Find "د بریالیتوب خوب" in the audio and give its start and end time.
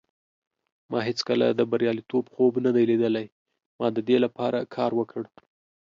1.53-2.53